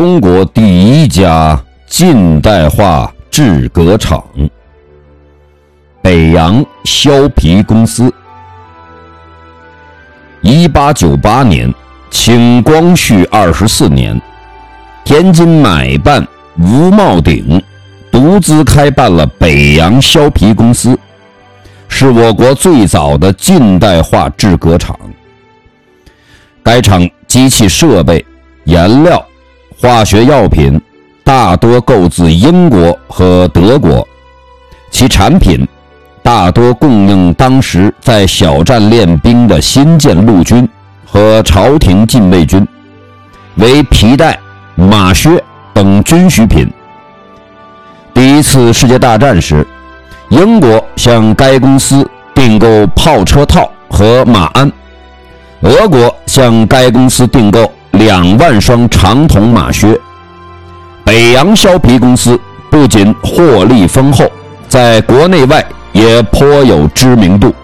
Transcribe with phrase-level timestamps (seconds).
[0.00, 4.24] 中国第一家近代化制革厂——
[6.00, 8.10] 北洋削皮公司。
[10.40, 11.70] 一八九八年，
[12.10, 14.18] 清光绪二十四年，
[15.04, 16.26] 天津买办
[16.58, 17.62] 吴茂鼎
[18.10, 20.98] 独资开办了北洋削皮公司，
[21.88, 24.98] 是我国最早的近代化制革厂。
[26.62, 28.24] 该厂机器设备、
[28.64, 29.22] 颜料。
[29.80, 30.78] 化学药品
[31.24, 34.06] 大多购自英国和德国，
[34.90, 35.66] 其产品
[36.22, 40.68] 大多供应当时在小站练兵的新建陆军
[41.06, 42.66] 和朝廷禁卫军，
[43.54, 44.38] 为皮带、
[44.74, 46.70] 马靴等军需品。
[48.12, 49.66] 第一次世界大战时，
[50.28, 54.70] 英国向该公司订购炮车套和马鞍，
[55.62, 57.72] 俄国向该公司订购。
[58.00, 60.00] 两万双长筒马靴，
[61.04, 64.24] 北洋削皮公司不仅获利丰厚，
[64.66, 67.54] 在国内外也颇有知名度。